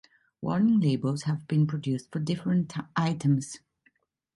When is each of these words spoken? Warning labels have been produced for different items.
Warning 0.41 0.79
labels 0.79 1.21
have 1.25 1.47
been 1.47 1.67
produced 1.67 2.09
for 2.11 2.17
different 2.17 2.73
items. 2.95 3.59